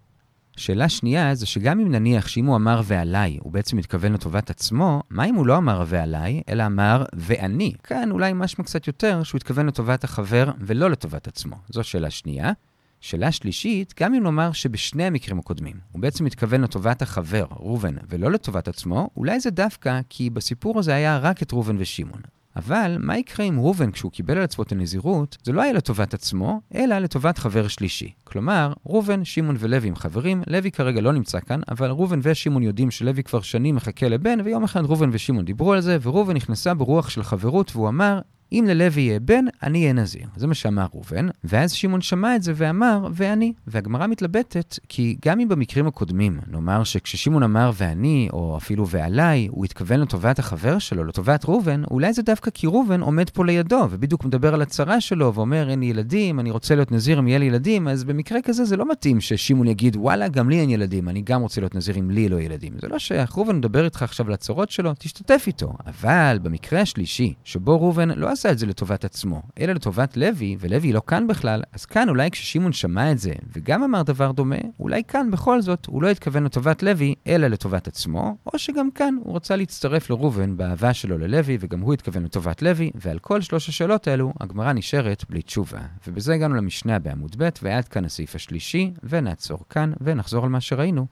שאלה 0.57 0.89
שנייה 0.89 1.35
זה 1.35 1.47
שגם 1.47 1.81
אם 1.81 1.93
נניח 1.93 2.29
שאם 2.29 2.47
הוא 2.47 2.57
אמר 2.57 2.81
ועליי, 2.85 3.39
הוא 3.41 3.53
בעצם 3.53 3.77
מתכוון 3.77 4.13
לטובת 4.13 4.51
עצמו, 4.51 5.03
מה 5.11 5.25
אם 5.25 5.35
הוא 5.35 5.47
לא 5.47 5.57
אמר 5.57 5.85
ועליי, 5.87 6.43
אלא 6.49 6.67
אמר 6.67 7.05
ואני? 7.13 7.73
כאן 7.83 8.11
אולי 8.11 8.33
משמע 8.35 8.65
קצת 8.65 8.87
יותר 8.87 9.23
שהוא 9.23 9.39
התכוון 9.39 9.67
לטובת 9.67 10.05
החבר 10.05 10.51
ולא 10.61 10.91
לטובת 10.91 11.29
עצמו. 11.29 11.57
זו 11.69 11.85
שאלה 11.85 12.11
שנייה. 12.11 12.53
שאלה 13.01 13.33
שלישית, 13.33 13.95
גם 14.01 14.15
אם 14.15 14.23
נאמר 14.23 14.53
שבשני 14.53 15.05
המקרים 15.05 15.39
הקודמים 15.39 15.77
הוא 15.93 16.03
בעצם 16.03 16.25
מתכוון 16.25 16.61
לטובת 16.61 17.03
החבר, 17.03 17.47
ראובן, 17.51 17.95
ולא 18.09 18.31
לטובת 18.31 18.69
עצמו, 18.69 19.11
אולי 19.17 19.41
זה 19.41 19.51
דווקא 19.51 20.01
כי 20.09 20.31
בסיפור 20.31 20.79
הזה 20.79 20.95
היה 20.95 21.19
רק 21.19 21.43
את 21.43 21.53
ראובן 21.53 21.77
ושמעון. 21.79 22.21
אבל 22.57 22.97
מה 23.01 23.19
יקרה 23.19 23.47
אם 23.47 23.59
ראובן, 23.59 23.91
כשהוא 23.91 24.13
קיבל 24.13 24.37
על 24.37 24.43
עצמו 24.45 24.65
את 24.65 24.73
הנזירות, 24.73 25.37
זה 25.43 25.53
לא 25.53 25.63
היה 25.63 25.73
לטובת 25.73 26.15
עצמו, 26.15 26.61
אלא 26.75 26.99
לטובת 26.99 27.39
חבר 27.39 27.69
שלישי. 27.69 28.13
כלומר, 28.25 28.73
ראובן, 28.87 29.25
שמעון 29.25 29.57
ולוי 29.59 29.89
הם 29.89 29.97
חברים, 29.97 30.43
לוי 30.47 30.71
כרגע 30.71 31.01
לא 31.01 31.13
נמצא 31.13 31.41
כאן, 31.41 31.61
אבל 31.71 31.91
ראובן 31.91 32.21
ושמעון 32.23 32.63
יודעים 32.63 32.91
שלוי 32.91 33.23
כבר 33.23 33.41
שנים 33.41 33.75
מחכה 33.75 34.09
לבן, 34.09 34.39
ויום 34.45 34.65
אחד 34.65 34.85
ראובן 34.85 35.11
ושמעון 35.13 35.45
דיברו 35.45 35.73
על 35.73 35.81
זה, 35.81 35.99
וראובן 36.03 36.37
נכנסה 36.37 36.75
ברוח 36.75 37.09
של 37.09 37.23
חברות, 37.23 37.77
והוא 37.77 37.89
אמר, 37.89 38.21
אם 38.53 38.65
ללוי 38.69 39.03
יהיה 39.03 39.21
בן, 39.21 39.45
אני 39.63 39.83
אהיה 39.83 39.93
נזיר. 39.93 40.27
זה 40.37 40.47
מה 40.47 40.55
שאמר 40.55 40.87
ראובן, 40.95 41.29
ואז 41.45 41.73
שמעון 41.73 42.01
שמע 42.01 42.37
את 42.37 42.43
זה 42.43 42.53
ואמר, 42.57 43.09
ואני. 43.13 43.53
והגמרא 43.67 44.07
מתלבטת, 44.07 44.79
כי 44.89 45.17
גם 45.25 45.41
אם 45.41 45.49
במקרים 45.49 45.87
הקודמים, 45.87 46.41
נאמר 46.47 46.85
שכששמעון 46.85 47.43
אמר 47.43 47.71
ואני, 47.75 48.29
או 48.33 48.57
אפילו 48.57 48.89
ועליי, 48.89 49.49
הוא 49.51 49.65
התכוון 49.65 50.01
לטובת 50.01 50.39
החבר 50.39 50.79
שלו, 50.79 51.05
לטובת 51.05 51.45
ראובן, 51.45 51.83
אולי 51.91 52.13
זה 52.13 52.23
דווקא 52.23 52.51
כי 52.51 52.67
ראובן 52.67 53.01
עומד 53.01 53.31
פה 53.31 53.45
לידו, 53.45 53.87
ובדיוק 53.91 54.25
מדבר 54.25 54.55
על 54.55 54.63
הצרה 54.63 55.01
שלו, 55.01 55.35
ואומר, 55.35 55.71
אין 55.71 55.81
לי 55.81 55.87
ילדים, 55.87 56.41
אני 56.41 56.51
רוצה 56.51 56.75
להיות 56.75 56.93
נזיר 56.93 57.19
אם 57.19 57.29
יהיה 57.29 57.39
לי 57.39 57.45
ילדים, 57.45 57.89
אז 57.89 58.05
במקרה 58.05 58.43
כזה 58.43 58.65
זה 58.65 58.77
לא 58.77 58.91
מתאים 58.91 59.21
ששמעון 59.21 59.67
יגיד, 59.67 59.97
וואלה, 59.97 60.29
גם 60.29 60.51
לי 60.51 60.61
אין 60.61 60.71
ילדים, 60.71 61.09
אני 61.09 61.23
גם 61.23 61.43
רוצה 61.43 61.61
להיות 61.61 61.75
נזיר 61.75 61.99
אם 61.99 62.11
לי 62.11 62.29
לא 62.29 62.41
ילדים. 62.41 62.73
זה 62.83 62.89
לא 62.89 62.99
שייך, 62.99 63.37
ראובן 63.37 63.57
מדבר 63.57 63.85
איתך 63.85 64.03
עכשיו 64.03 64.27
על 64.27 64.33
הצרות 64.33 64.71
שלו, 64.71 64.93
תשתתף 64.99 65.45
איתו. 65.47 65.73
אבל 65.87 66.39
במקרה 66.43 66.81
השלישי, 66.81 67.35
שבו 67.45 67.81
ראובן 67.81 68.11
לא 68.11 68.33
עשה 68.41 68.51
את 68.51 68.59
זה 68.59 68.67
לטובת 68.67 69.05
עצמו, 69.05 69.43
אלא 69.61 69.73
לטובת 69.73 70.17
לוי, 70.17 70.57
ולוי 70.61 70.93
לא 70.93 71.03
כאן 71.07 71.27
בכלל, 71.27 71.63
אז 71.73 71.85
כאן 71.85 72.09
אולי 72.09 72.31
כששמעון 72.31 72.73
שמע 72.73 73.13
את 73.13 73.19
זה, 73.19 73.33
וגם 73.53 73.83
אמר 73.83 74.03
דבר 74.03 74.33
דומה, 74.33 74.57
אולי 74.81 75.03
כאן 75.09 75.31
בכל 75.31 75.63
זאת 75.63 75.87
הוא 75.87 76.03
לא 76.03 76.09
התכוון 76.09 76.45
לטובת 76.45 76.83
לוי, 76.83 77.15
אלא 77.27 77.47
לטובת 77.47 77.89
עצמו, 77.89 78.37
או 78.47 78.59
שגם 78.59 78.91
כאן 78.91 79.15
הוא 79.25 79.37
רצה 79.37 79.57
להצטרף 79.57 80.11
לראובן 80.11 80.57
באהבה 80.57 80.95
שלו 80.95 81.19
ללוי, 81.19 81.59
וגם 81.61 81.81
הוא 81.81 81.95
התכוון 81.95 82.25
לטובת 82.25 82.63
לוי, 82.63 82.91
ועל 82.95 83.19
כל 83.19 83.41
שלוש 83.41 83.69
השאלות 83.69 84.09
האלו, 84.09 84.33
הגמרא 84.41 84.73
נשארת 84.73 85.25
בלי 85.31 85.43
תשובה. 85.43 85.81
ובזה 86.07 86.35
הגענו 86.35 86.55
למשנה 86.55 86.99
בעמוד 86.99 87.37
ב', 87.39 87.49
ועד 87.63 87.89
כאן 87.89 88.05
הסעיף 88.05 88.35
השלישי, 88.35 88.93
ונעצור 89.03 89.59
כאן, 89.71 89.93
ונחזור 90.01 90.45
על 90.45 90.51
מה 90.51 90.61
שראינו. 90.61 91.07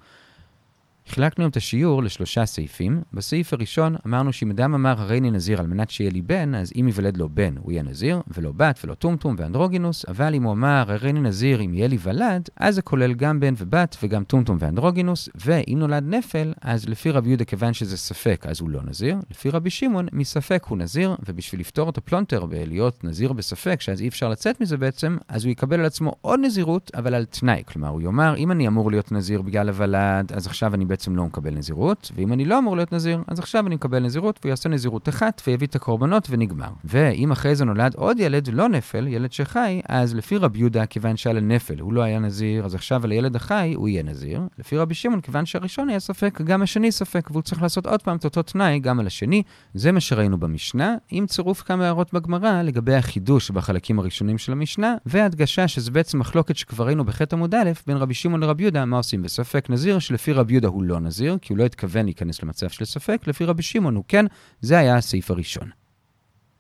חילקנו 1.08 1.46
את 1.46 1.56
השיעור 1.56 2.02
לשלושה 2.02 2.46
סעיפים. 2.46 3.02
בסעיף 3.12 3.52
הראשון 3.52 3.96
אמרנו 4.06 4.32
שאם 4.32 4.50
אדם 4.50 4.74
אמר 4.74 5.00
הריני 5.00 5.30
נזיר 5.30 5.60
על 5.60 5.66
מנת 5.66 5.90
שיהיה 5.90 6.10
לי 6.10 6.22
בן, 6.22 6.54
אז 6.54 6.72
אם 6.76 6.86
ייוולד 6.86 7.16
לו 7.16 7.28
בן 7.28 7.54
הוא 7.58 7.72
יהיה 7.72 7.82
נזיר, 7.82 8.22
ולא 8.36 8.52
בת 8.52 8.80
ולא 8.84 8.94
טומטום 8.94 9.34
ואנדרוגינוס, 9.38 10.04
אבל 10.08 10.34
אם 10.34 10.42
הוא 10.42 10.52
אמר 10.52 10.84
הריני 10.88 11.20
נזיר 11.20 11.60
אם 11.60 11.74
יהיה 11.74 11.88
לי 11.88 11.98
ולד, 12.02 12.48
אז 12.56 12.74
זה 12.74 12.82
כולל 12.82 13.14
גם 13.14 13.40
בן 13.40 13.54
ובת 13.56 13.96
וגם 14.02 14.24
טומטום 14.24 14.56
ואנדרוגינוס, 14.60 15.28
ואם 15.34 15.76
נולד 15.78 16.04
נפל, 16.06 16.52
אז 16.60 16.88
לפי 16.88 17.10
רבי 17.10 17.28
יהודה 17.28 17.44
כיוון 17.44 17.72
שזה 17.72 17.96
ספק 17.96 18.46
אז 18.48 18.60
הוא 18.60 18.70
לא 18.70 18.80
נזיר, 18.84 19.16
לפי 19.30 19.50
רבי 19.50 19.70
שמעון 19.70 20.06
מספק 20.12 20.64
הוא 20.68 20.78
נזיר, 20.78 21.16
ובשביל 21.28 21.60
לפתור 21.60 21.90
את 21.90 21.98
הפלונטר 21.98 22.46
בלהיות 22.46 23.04
נזיר 23.04 23.32
בספק, 23.32 23.80
שאז 23.80 24.00
אי 24.00 24.08
אפשר 24.08 24.28
לצאת 24.28 24.60
מזה 24.60 24.76
בעצם, 24.76 25.16
אז 25.28 25.44
הוא 25.44 25.50
יקבל 25.50 25.80
על 25.80 25.86
עצמו 25.86 26.14
עוד 26.20 26.40
נזירות, 26.42 26.90
אבל 26.94 27.14
על 27.14 27.24
תנאי. 27.24 27.62
כלומר, 27.66 27.88
הוא 27.88 28.02
יאמר, 28.02 28.36
אם 28.36 28.52
אני 28.52 28.68
אמור 28.68 28.90
להיות 28.90 29.12
נזיר 29.12 29.42
בגלל 29.42 29.68
הוולד, 29.68 30.32
אז 30.32 30.46
עכשיו 30.46 30.74
אני 30.74 30.84
בעצם 30.98 31.16
לא 31.16 31.24
מקבל 31.24 31.54
נזירות, 31.54 32.12
ואם 32.14 32.32
אני 32.32 32.44
לא 32.44 32.58
אמור 32.58 32.76
להיות 32.76 32.92
נזיר, 32.92 33.22
אז 33.26 33.38
עכשיו 33.38 33.66
אני 33.66 33.74
מקבל 33.74 33.98
נזירות, 33.98 34.38
והוא 34.42 34.50
יעשה 34.50 34.68
נזירות 34.68 35.08
אחת, 35.08 35.42
ויביא 35.46 35.66
את 35.66 35.74
הקורבנות 35.74 36.28
ונגמר. 36.30 36.68
ואם 36.84 37.32
אחרי 37.32 37.54
זה 37.54 37.64
נולד 37.64 37.94
עוד 37.94 38.20
ילד, 38.20 38.48
לא 38.52 38.68
נפל, 38.68 39.06
ילד 39.08 39.32
שחי, 39.32 39.80
אז 39.88 40.14
לפי 40.14 40.36
רבי 40.36 40.58
יהודה, 40.58 40.86
כיוון 40.86 41.16
שעל 41.16 41.36
הנפל 41.36 41.80
הוא 41.80 41.92
לא 41.92 42.02
היה 42.02 42.18
נזיר, 42.18 42.64
אז 42.64 42.74
עכשיו 42.74 43.04
על 43.04 43.10
הילד 43.10 43.36
החי 43.36 43.72
הוא 43.76 43.88
יהיה 43.88 44.02
נזיר. 44.02 44.40
לפי 44.58 44.76
רבי 44.76 44.94
שמעון, 44.94 45.20
כיוון 45.20 45.46
שהראשון 45.46 45.88
היה 45.88 46.00
ספק, 46.00 46.40
גם 46.40 46.62
השני 46.62 46.92
ספק, 46.92 47.28
והוא 47.30 47.42
צריך 47.42 47.62
לעשות 47.62 47.86
עוד 47.86 48.02
פעם 48.02 48.16
את 48.16 48.24
אותו 48.24 48.42
תנאי 48.42 48.78
גם 48.78 49.00
על 49.00 49.06
השני. 49.06 49.42
זה 49.74 49.92
מה 49.92 50.00
שראינו 50.00 50.40
במשנה, 50.40 50.96
עם 51.10 51.26
צירוף 51.26 51.62
כמה 51.62 51.84
הערות 51.84 52.12
בגמרא 52.12 52.62
לגבי 52.62 52.94
החידוש 52.94 53.50
בחלקים 53.50 53.98
הראשונים 53.98 54.38
של 54.38 54.52
המשנה, 54.52 54.94
והדגשה 55.06 55.68
שזה 55.68 55.90
בעצם 55.90 56.18
מחלוקת 56.18 56.56
שכבר 56.56 56.86
ראינו 56.86 57.04
בחטא 57.04 57.34
עמוד 57.36 57.54
א', 57.54 57.70
בין 57.86 57.96
רבי 57.96 58.14
שמעון 58.14 58.40
לרבי 58.40 58.62
יהודה, 58.62 58.84
מה 58.84 58.96
עושים 58.96 59.22
בספק 59.22 59.70
נזיר, 59.70 59.98
שלפי 59.98 60.32
רבי 60.32 60.52
יהודה 60.52 60.68
הוא 60.68 60.82
לא 60.88 61.00
נזיר, 61.00 61.38
כי 61.42 61.52
הוא 61.52 61.58
לא 61.58 61.64
התכוון 61.64 62.04
להיכנס 62.04 62.42
למצב 62.42 62.68
של 62.68 62.84
ספק, 62.84 63.22
לפי 63.26 63.44
רבי 63.44 63.62
שמעון 63.62 63.94
הוא 63.94 64.04
כן, 64.08 64.24
זה 64.60 64.78
היה 64.78 64.96
הסעיף 64.96 65.30
הראשון. 65.30 65.70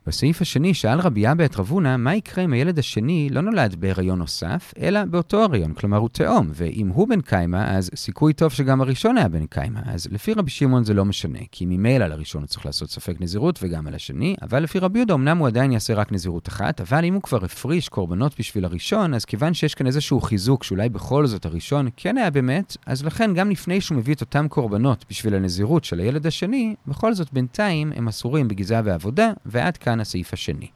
בסעיף 0.06 0.40
השני 0.40 0.74
שאל 0.74 1.00
רבי 1.00 1.32
אבא 1.32 1.44
את 1.44 1.56
רבונה, 1.56 1.96
מה 1.96 2.14
יקרה 2.14 2.44
אם 2.44 2.52
הילד 2.52 2.78
השני 2.78 3.28
לא 3.30 3.40
נולד 3.40 3.74
בהיריון 3.74 4.18
נוסף, 4.18 4.74
אלא 4.78 5.04
באותו 5.04 5.42
הריון, 5.42 5.74
כלומר 5.74 5.96
הוא 5.96 6.08
תאום, 6.08 6.50
ואם 6.54 6.88
הוא 6.88 7.08
בן 7.08 7.20
קיימא, 7.20 7.64
אז 7.76 7.90
סיכוי 7.94 8.32
טוב 8.32 8.52
שגם 8.52 8.80
הראשון 8.80 9.18
היה 9.18 9.28
בן 9.28 9.46
קיימא. 9.46 9.80
אז 9.84 10.08
לפי 10.10 10.32
רבי 10.34 10.50
שמעון 10.50 10.84
זה 10.84 10.94
לא 10.94 11.04
משנה, 11.04 11.38
כי 11.52 11.66
ממילא 11.66 12.06
לראשון 12.06 12.42
הוא 12.42 12.48
צריך 12.48 12.66
לעשות 12.66 12.90
ספק 12.90 13.20
נזירות 13.20 13.58
וגם 13.62 13.86
על 13.86 13.94
השני, 13.94 14.36
אבל 14.42 14.62
לפי 14.62 14.78
רבי 14.78 14.98
יהודה 14.98 15.14
אמנם 15.14 15.38
הוא 15.38 15.46
עדיין 15.46 15.72
יעשה 15.72 15.94
רק 15.94 16.12
נזירות 16.12 16.48
אחת, 16.48 16.80
אבל 16.80 17.04
אם 17.04 17.14
הוא 17.14 17.22
כבר 17.22 17.44
הפריש 17.44 17.88
קורבנות 17.88 18.34
בשביל 18.38 18.64
הראשון, 18.64 19.14
אז 19.14 19.24
כיוון 19.24 19.54
שיש 19.54 19.74
כאן 19.74 19.86
איזשהו 19.86 20.20
חיזוק 20.20 20.64
שאולי 20.64 20.88
בכל 20.88 21.26
זאת 21.26 21.46
הראשון 21.46 21.88
כן 21.96 22.18
היה 22.18 22.30
באמת, 22.30 22.76
אז 22.86 23.04
לכן 23.04 23.34
גם 23.34 23.50
לפני 23.50 23.80
שהוא 23.80 23.98
מביא 23.98 24.14
את 24.14 24.20
אותם 24.20 24.48
קורבנות 24.48 25.04
בשביל 25.10 25.34
הנזירות 25.34 25.84
של 25.84 26.00
הילד 26.00 26.26
השני, 26.26 26.74
בכל 26.86 27.14
זאת 27.14 27.32
בינתיים 27.32 27.92
הם 27.96 28.08
אסורים 28.08 28.48
בגזעה 28.48 28.80
ועבודה, 28.84 29.32
ועד 29.46 29.76
כאן 29.76 29.97
כאן 29.98 30.00
הסעיף 30.00 30.32
השני. 30.32 30.68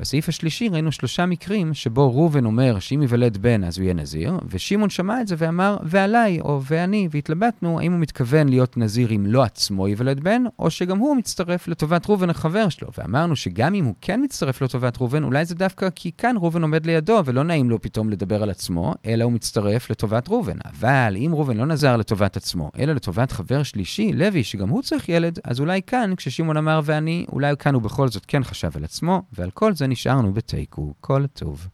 בסעיף 0.00 0.28
השלישי 0.28 0.68
ראינו 0.68 0.92
שלושה 0.92 1.26
מקרים 1.26 1.74
שבו 1.74 2.14
ראובן 2.14 2.44
אומר 2.44 2.78
שאם 2.78 3.02
ייוולד 3.02 3.36
בן 3.36 3.64
אז 3.64 3.78
הוא 3.78 3.84
יהיה 3.84 3.94
נזיר, 3.94 4.32
ושמעון 4.48 4.90
שמע 4.90 5.20
את 5.20 5.28
זה 5.28 5.34
ואמר 5.38 5.76
ועליי 5.82 6.40
או 6.40 6.60
ואני, 6.64 7.08
והתלבטנו 7.10 7.80
האם 7.80 7.92
הוא 7.92 8.00
מתכוון 8.00 8.48
להיות 8.48 8.76
נזיר 8.76 9.12
אם 9.16 9.26
לא 9.26 9.42
עצמו 9.42 9.88
ייוולד 9.88 10.20
בן, 10.20 10.42
או 10.58 10.70
שגם 10.70 10.98
הוא 10.98 11.16
מצטרף 11.16 11.68
לטובת 11.68 12.06
ראובן 12.06 12.30
החבר 12.30 12.68
שלו. 12.68 12.88
ואמרנו 12.98 13.36
שגם 13.36 13.74
אם 13.74 13.84
הוא 13.84 13.94
כן 14.00 14.20
מצטרף 14.24 14.62
לטובת 14.62 14.98
ראובן, 14.98 15.24
אולי 15.24 15.44
זה 15.44 15.54
דווקא 15.54 15.88
כי 15.94 16.10
כאן 16.18 16.36
ראובן 16.36 16.62
עומד 16.62 16.86
לידו 16.86 17.22
ולא 17.24 17.44
נעים 17.44 17.70
לו 17.70 17.80
פתאום 17.80 18.10
לדבר 18.10 18.42
על 18.42 18.50
עצמו, 18.50 18.94
אלא 19.06 19.24
הוא 19.24 19.32
מצטרף 19.32 19.90
לטובת 19.90 20.28
ראובן. 20.28 20.56
אבל 20.64 21.16
אם 21.16 21.30
ראובן 21.34 21.56
לא 21.56 21.66
נזר 21.66 21.96
לטובת 21.96 22.36
עצמו, 22.36 22.70
אלא 22.78 22.92
לטובת 22.92 23.32
חבר 23.32 23.62
שלישי, 23.62 24.12
לוי, 24.12 24.44
שגם 24.44 24.68
הוא 24.68 24.82
צריך 24.82 25.08
ילד, 25.08 25.38
אז 25.44 25.60
אולי 25.60 25.80
כאן, 25.86 26.12
כששמעון 26.16 26.56
אמר 26.56 26.80
ואני, 26.84 27.26
אולי 27.32 27.54
כאן 27.58 27.74
הוא 27.74 27.82
בכל 27.82 28.08
זאת 28.08 28.26
כן 28.26 28.44
חשב 28.44 28.70
על 28.74 28.84
עצמו, 28.84 29.22
ועל 29.32 29.50
כל 29.50 29.74
זה 29.74 29.89
נשארנו 29.90 30.32
בתיקו. 30.32 30.94
כל 31.00 31.26
טוב. 31.26 31.68